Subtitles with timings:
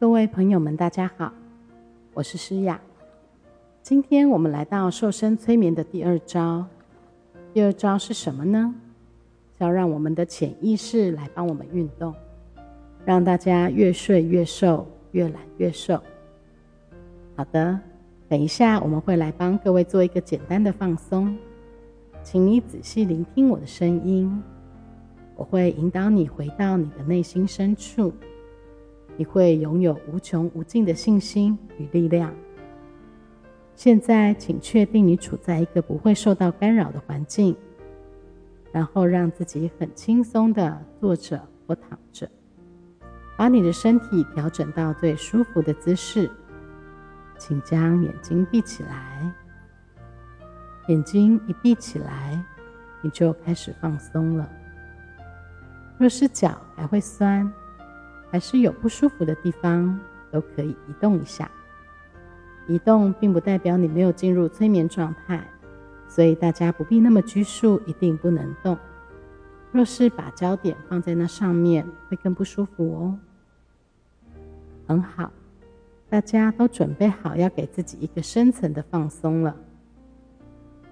[0.00, 1.32] 各位朋友们，大家好，
[2.14, 2.80] 我是诗雅。
[3.80, 6.66] 今天我们来到瘦身催眠的第二招。
[7.52, 8.74] 第二招是什么呢？
[9.58, 12.12] 要让我们的潜意识来帮我们运动，
[13.04, 16.02] 让大家越睡越瘦，越懒越瘦。
[17.36, 17.78] 好的，
[18.28, 21.38] 等一下我们会来帮各位做一个简单的放松，
[22.24, 24.42] 请你仔细聆听我的声音，
[25.36, 28.12] 我会引导你回到你的内心深处。
[29.16, 32.34] 你会拥有无穷无尽的信心与力量。
[33.74, 37.56] 现在，请确定你处在一个不会受到干扰的环境，
[38.70, 42.28] 然后让自己很轻松的坐着或躺着，
[43.36, 46.30] 把你的身体调整到最舒服的姿势。
[47.36, 49.32] 请将眼睛闭起来。
[50.86, 52.40] 眼睛一闭起来，
[53.02, 54.48] 你就开始放松了。
[55.98, 57.52] 若是脚还会酸，
[58.34, 59.96] 还是有不舒服的地方，
[60.32, 61.48] 都可以移动一下。
[62.66, 65.40] 移动并不代表你没有进入催眠状态，
[66.08, 68.76] 所以大家不必那么拘束，一定不能动。
[69.70, 73.16] 若是把焦点放在那上面，会更不舒服哦。
[74.88, 75.30] 很好，
[76.08, 79.54] 大家都准备好要给自己一个深层的放松了。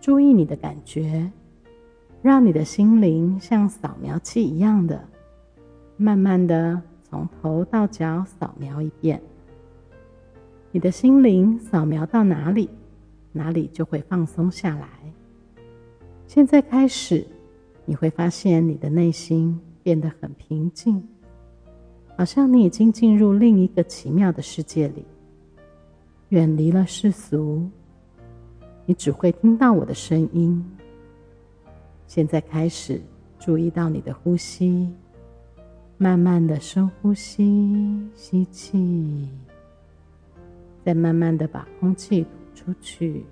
[0.00, 1.28] 注意你的感觉，
[2.22, 5.09] 让你的心灵像扫描器一样的，
[5.97, 6.81] 慢慢的。
[7.12, 9.20] 从头到脚扫描一遍，
[10.70, 12.70] 你的心灵扫描到哪里，
[13.32, 14.88] 哪里就会放松下来。
[16.27, 17.27] 现在开始，
[17.84, 21.06] 你会发现你的内心变得很平静，
[22.16, 25.04] 好像你已经进入另一个奇妙的世界里，
[26.30, 27.69] 远离了世俗。
[28.86, 30.64] 你只会听到我的声音。
[32.06, 33.02] 现在开始，
[33.38, 34.91] 注意到你的呼吸。
[36.03, 39.28] 慢慢的深呼吸，吸气，
[40.84, 43.25] 再慢慢的把空气吐出去。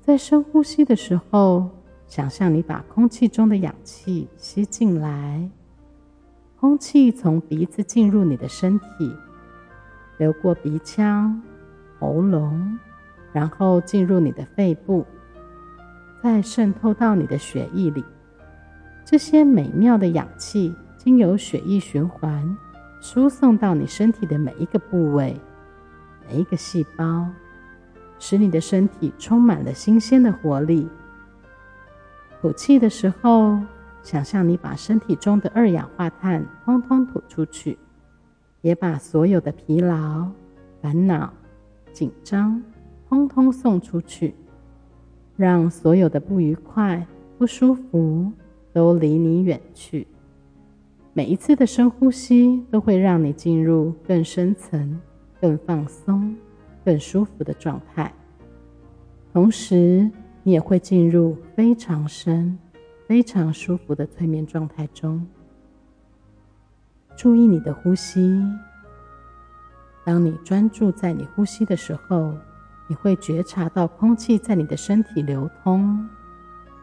[0.00, 1.68] 在深呼吸的时候，
[2.06, 5.46] 想象你把空气中的氧气吸进来，
[6.58, 9.14] 空气从鼻子进入你的身体，
[10.16, 11.42] 流过鼻腔、
[11.98, 12.78] 喉咙，
[13.34, 15.04] 然后进入你的肺部，
[16.22, 18.02] 再渗透到你的血液里。
[19.04, 20.74] 这些美妙的氧气。
[21.04, 22.56] 经由血液循环，
[22.98, 25.38] 输送到你身体的每一个部位、
[26.26, 27.28] 每一个细胞，
[28.18, 30.88] 使你的身体充满了新鲜的活力。
[32.40, 33.60] 吐气的时候，
[34.02, 37.78] 想象你把身体中的二氧化碳通通吐出去，
[38.62, 40.26] 也把所有的疲劳、
[40.80, 41.30] 烦恼、
[41.92, 42.62] 紧张
[43.10, 44.34] 通通送出去，
[45.36, 48.32] 让所有的不愉快、不舒服
[48.72, 50.06] 都离你远去。
[51.16, 55.00] 每一次的深呼吸都会让你进入更深层、
[55.40, 56.36] 更放松、
[56.84, 58.12] 更舒服的状态，
[59.32, 60.10] 同时
[60.42, 62.58] 你也会进入非常深、
[63.06, 65.24] 非常舒服的催眠状态中。
[67.16, 68.42] 注意你的呼吸。
[70.04, 72.34] 当你专注在你呼吸的时候，
[72.88, 76.08] 你会觉察到空气在你的身体流通，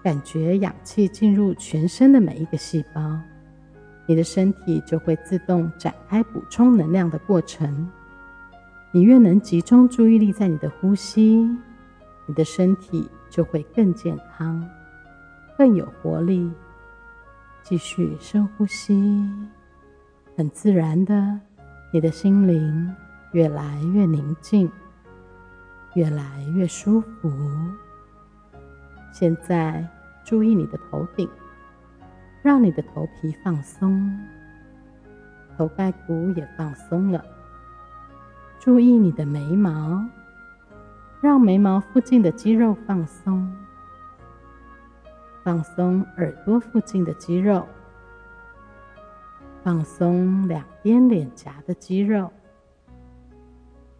[0.01, 3.19] 感觉氧气进入全身的每一个细胞。
[4.11, 7.89] 你的身体就会自动展开补充能量的过程。
[8.91, 11.47] 你越能集中注意力在你的呼吸，
[12.25, 14.69] 你的身体就会更健康、
[15.57, 16.51] 更有活力。
[17.63, 19.25] 继续深呼吸，
[20.35, 21.39] 很自然的，
[21.93, 22.93] 你的心灵
[23.31, 24.69] 越来越宁静，
[25.93, 27.31] 越来越舒服。
[29.13, 29.87] 现在
[30.25, 31.29] 注意你的头顶。
[32.41, 34.19] 让你的头皮放松，
[35.55, 37.23] 头盖骨也放松了。
[38.59, 40.03] 注意你的眉毛，
[41.21, 43.51] 让眉毛附近的肌肉放松，
[45.43, 47.67] 放松耳朵附近的肌肉，
[49.63, 52.31] 放松两边脸颊的肌肉，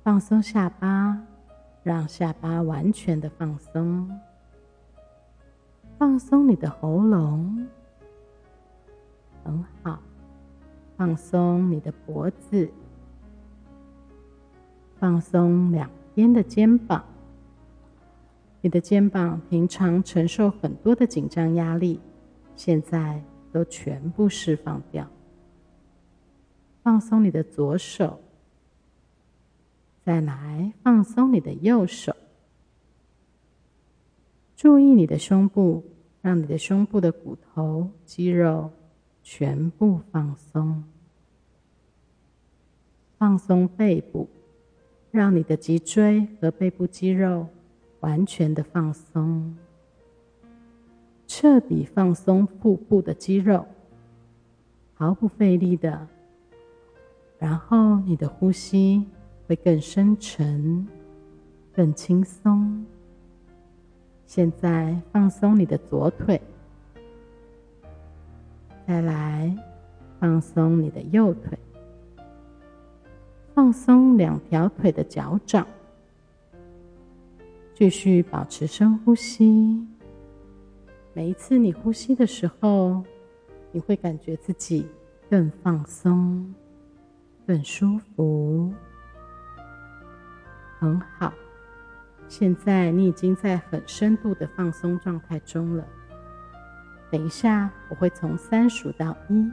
[0.03, 1.15] 放松下巴，
[1.83, 4.09] 让下巴完全的放松，
[5.99, 7.67] 放松你的喉咙。
[9.43, 9.99] 很好，
[10.97, 12.69] 放松你的脖子，
[14.99, 17.03] 放松两边的肩膀。
[18.61, 21.99] 你的肩膀平常承受很多的紧张压力，
[22.55, 23.19] 现在
[23.51, 25.07] 都全部释放掉。
[26.83, 28.19] 放松你的左手，
[30.03, 32.15] 再来放松你的右手。
[34.55, 35.83] 注意你的胸部，
[36.21, 38.71] 让你的胸部的骨头、肌肉。
[39.23, 40.83] 全部放松，
[43.17, 44.27] 放松背部，
[45.11, 47.47] 让你的脊椎和背部肌肉
[47.99, 49.55] 完全的放松，
[51.27, 53.65] 彻底放松腹部的肌肉，
[54.95, 56.07] 毫不费力的。
[57.37, 59.05] 然后你的呼吸
[59.47, 60.87] 会更深沉、
[61.73, 62.85] 更轻松。
[64.25, 66.41] 现在放松你的左腿，
[68.91, 69.55] 再来
[70.19, 71.57] 放松你的右腿。
[73.53, 75.65] 放松两条腿的脚掌，
[77.73, 79.87] 继续保持深呼吸。
[81.13, 83.01] 每一次你呼吸的时候，
[83.71, 84.85] 你会感觉自己
[85.29, 86.53] 更放松、
[87.47, 88.73] 更舒服。
[90.79, 91.33] 很好，
[92.27, 95.87] 现在你已经在很深度的放松状态中了。
[97.11, 99.51] 等一下，我会从三数到一。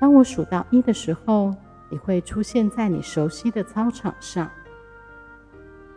[0.00, 1.52] 当我数到一的时候，
[1.90, 4.48] 你会出现在你熟悉的操场上。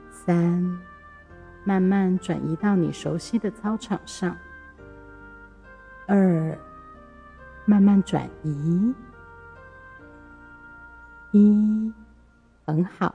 [0.09, 0.79] 三，
[1.63, 4.35] 慢慢转移到你熟悉的操场上。
[6.07, 6.57] 二，
[7.65, 8.93] 慢慢转移。
[11.33, 11.93] 一，
[12.65, 13.13] 很好。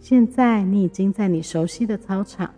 [0.00, 2.50] 现在你已经在你熟悉的操场。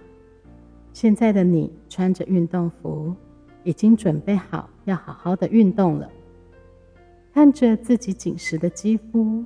[0.92, 3.14] 现在的你穿着运动服，
[3.66, 6.08] 已经准备好要好好的运动了。
[7.34, 9.44] 看着自己紧实的肌肤、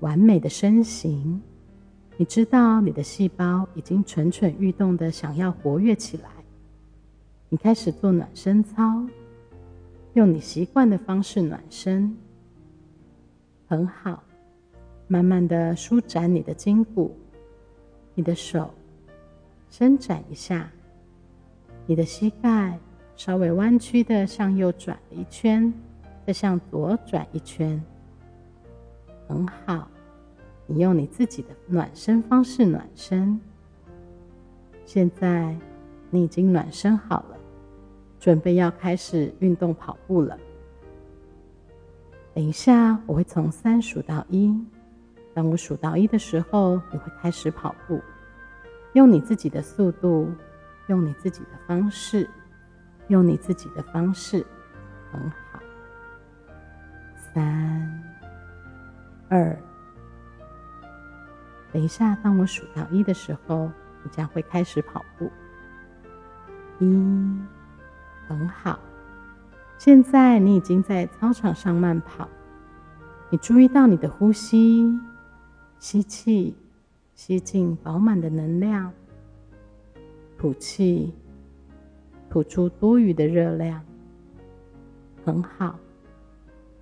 [0.00, 1.40] 完美的身形，
[2.16, 6.30] 你知道你的细胞已经蠢蠢欲动的想要活跃起来。
[7.50, 9.06] 你开始做暖身操，
[10.14, 12.16] 用你习惯的方式暖身，
[13.68, 14.24] 很好。
[15.06, 17.14] 慢慢的舒展你的筋骨，
[18.14, 18.70] 你的手
[19.68, 20.70] 伸展一下，
[21.84, 22.78] 你的膝盖
[23.20, 25.70] 稍微弯曲的向右转了一圈。
[26.26, 27.82] 再向左转一圈，
[29.28, 29.86] 很好。
[30.66, 33.38] 你用你自己的暖身方式暖身。
[34.86, 35.54] 现在
[36.08, 37.36] 你已经暖身好了，
[38.18, 40.38] 准备要开始运动跑步了。
[42.32, 44.54] 等一下，我会从三数到一。
[45.34, 48.00] 当我数到一的时候，你会开始跑步，
[48.94, 50.30] 用你自己的速度，
[50.86, 52.26] 用你自己的方式，
[53.10, 54.46] 用你自己的方式，
[55.12, 55.60] 很好。
[57.34, 58.02] 三、
[59.28, 59.56] 二，
[61.72, 63.70] 等一下，当我数到一的时候，
[64.02, 65.30] 你将会开始跑步。
[66.78, 66.86] 一，
[68.26, 68.78] 很好。
[69.76, 72.28] 现在你已经在操场上慢跑，
[73.28, 74.98] 你注意到你的呼吸，
[75.78, 76.56] 吸气，
[77.14, 78.90] 吸进饱满的能量；
[80.38, 81.14] 吐气，
[82.30, 83.84] 吐出多余的热量。
[85.24, 85.78] 很好。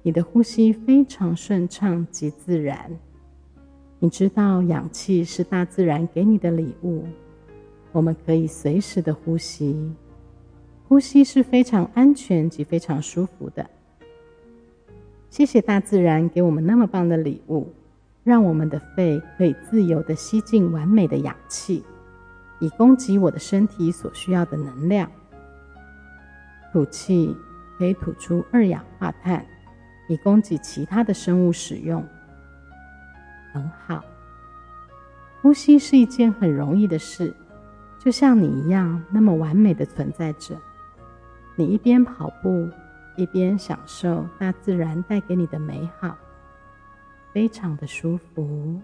[0.03, 2.91] 你的呼吸非常顺畅及自然。
[3.99, 7.05] 你知道氧气是大自然给你的礼物，
[7.91, 9.93] 我们可以随时的呼吸，
[10.87, 13.69] 呼吸是非常安全及非常舒服的。
[15.29, 17.67] 谢谢大自然给我们那么棒的礼物，
[18.23, 21.83] 让我们的肺可以自由的吸进完美的氧气，
[22.61, 25.11] 以供给我的身体所需要的能量。
[26.73, 27.37] 吐气
[27.77, 29.45] 可以吐出二氧化碳。
[30.11, 32.03] 以供给其他的生物使用，
[33.53, 34.03] 很好。
[35.43, 37.37] 呼吸是一件很容易的事，
[37.99, 40.57] 就像你一样那么完美的存在着。
[41.57, 42.71] 你一边跑步，
[43.17, 46.17] 一边享受大自然带给你的美好，
[47.35, 48.81] 非常的舒服，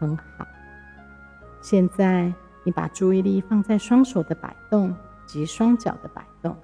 [0.00, 0.24] 很好。
[1.60, 2.32] 现在，
[2.64, 4.96] 你把注意力放在双手的摆动
[5.28, 6.56] 及双脚的摆动。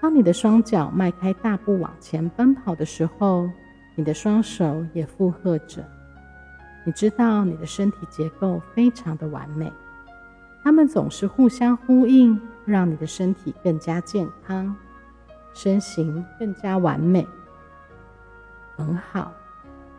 [0.00, 3.50] 当你的双脚迈开大步往前奔跑的时候，
[3.94, 5.84] 你的双手也附和着。
[6.84, 9.70] 你知道你的身体结构非常的完美，
[10.64, 14.74] 它们总是互相呼应，让你的身体更加健康，
[15.54, 17.24] 身形更加完美。
[18.76, 19.32] 很好，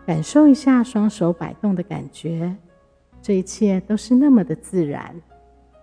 [0.06, 2.54] 感受一下双手摆动的感觉，
[3.22, 5.16] 这一切都是那么的自然，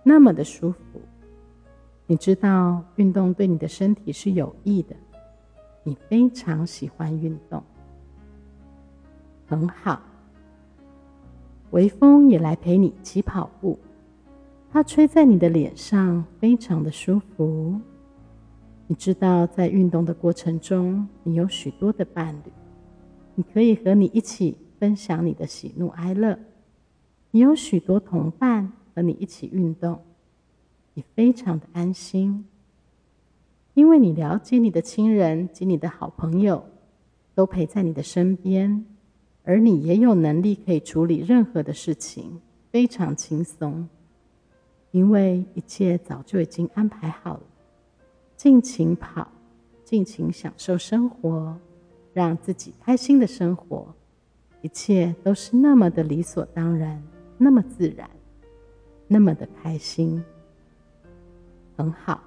[0.03, 1.01] 那么的舒服。
[2.11, 4.93] 你知道运动对你的身体是有益的，
[5.81, 7.63] 你非常喜欢运动，
[9.47, 10.01] 很好。
[11.69, 13.79] 微风也来陪你一起跑步，
[14.69, 17.79] 它吹在你的脸上，非常的舒服。
[18.87, 22.51] 你知道在运动的过程中，你有许多的伴侣，
[23.35, 26.37] 你可以和你一起分享你的喜怒哀乐，
[27.31, 29.97] 你有许多同伴和你一起运动。
[30.93, 32.45] 你非常的安心，
[33.73, 36.65] 因为你了解你的亲人及你的好朋友
[37.33, 38.85] 都陪在你的身边，
[39.43, 43.87] 而你也有能力可以处理任何的事情，非常轻松，
[44.91, 47.43] 因为一切早就已经安排好了。
[48.35, 49.27] 尽情跑，
[49.85, 51.57] 尽情享受生活，
[52.13, 53.93] 让自己开心的生活，
[54.61, 57.01] 一切都是那么的理所当然，
[57.37, 58.09] 那么自然，
[59.07, 60.21] 那么的开心。
[61.81, 62.21] 很好，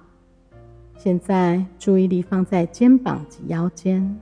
[0.97, 4.19] 现在注意力放在肩膀及腰间。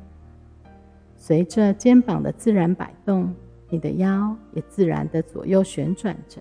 [1.16, 3.34] 随着肩膀的自然摆动，
[3.68, 6.40] 你的腰也自然的左右旋转着。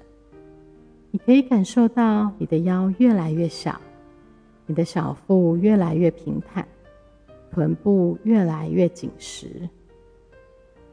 [1.11, 3.81] 你可以感受到你的腰越来越小，
[4.67, 6.69] 你的小腹越来越平坦，
[7.51, 9.71] 臀部越来越紧实。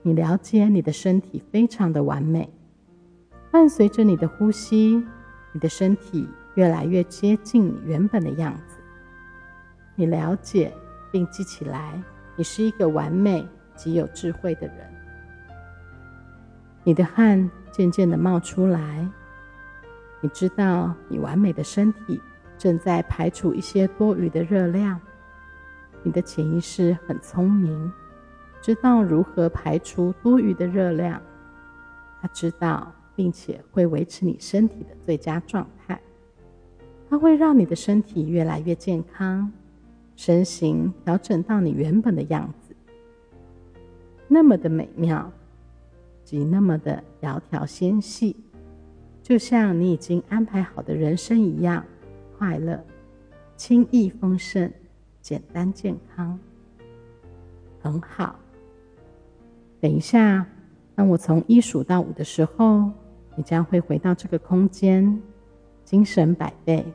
[0.03, 2.49] 你了解你的身体非常的完美，
[3.51, 5.03] 伴随着你的呼吸，
[5.51, 6.25] 你的身体
[6.55, 8.77] 越来越接近你原本的样子。
[9.95, 10.73] 你了解
[11.11, 12.01] 并记起来，
[12.35, 13.47] 你是一个完美。
[13.75, 14.75] 极有智慧的人，
[16.83, 19.07] 你的汗渐渐的冒出来，
[20.19, 22.21] 你知道你完美的身体
[22.57, 24.99] 正在排除一些多余的热量。
[26.03, 27.89] 你的潜意识很聪明，
[28.59, 31.21] 知道如何排除多余的热量，
[32.21, 35.97] 他知道并且会维持你身体的最佳状态，
[37.09, 39.51] 它会让你的身体越来越健康，
[40.15, 42.75] 身形调整到你原本的样子。
[44.27, 45.31] 那么的美妙，
[46.23, 48.35] 及那么的窈窕纤细，
[49.23, 51.83] 就像你已经安排好的人生一样，
[52.37, 52.79] 快乐、
[53.57, 54.71] 轻易、丰盛、
[55.19, 56.39] 简单、健康，
[57.81, 58.39] 很好。
[59.81, 60.45] 等一下，
[60.93, 62.91] 当我从一数到五的时候，
[63.35, 65.19] 你将会回到这个空间，
[65.83, 66.85] 精神百倍，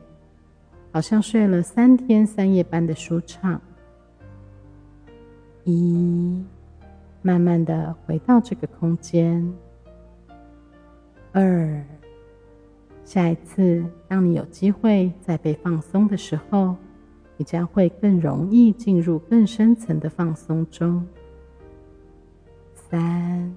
[0.95, 3.59] 好像睡了三天三夜般的舒畅。
[5.65, 6.41] 一。
[7.21, 9.53] 慢慢的回到这个空间。
[11.33, 11.83] 二，
[13.03, 16.77] 下一次当你有机会再被放松的时候，
[17.35, 21.05] 你将会更容易进入更深层的放松中。
[22.73, 23.53] 三，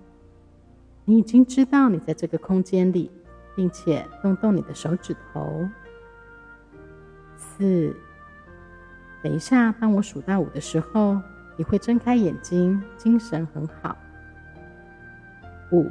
[1.05, 3.09] 你已经知道你在这个空间里，
[3.55, 5.69] 并且动动你的手指头。
[7.59, 7.95] 四，
[9.23, 11.21] 等一下，当我数到五的时候。
[11.61, 13.99] 你会睁开眼睛，精神很好。
[15.73, 15.91] 五，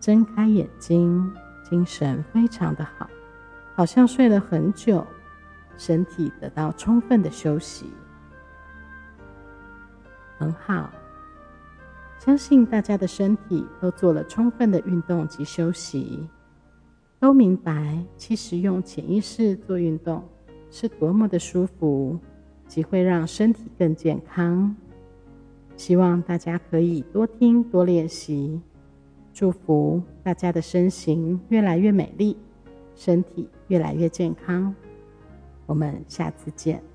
[0.00, 1.32] 睁开眼睛，
[1.62, 3.08] 精神非常的好，
[3.76, 5.06] 好像睡了很久，
[5.78, 7.86] 身体得到充分的休息，
[10.40, 10.90] 很好。
[12.18, 16.28] 相信大家的身体都做了充分的运动及休息，
[17.20, 20.28] 都明白其实用潜意识做运动
[20.70, 22.18] 是多么的舒服。
[22.66, 24.76] 即会让身体更健康。
[25.76, 28.60] 希望大家可以多听多练习。
[29.32, 32.36] 祝福大家的身形越来越美丽，
[32.94, 34.72] 身体越来越健康。
[35.66, 36.89] 我们下次见。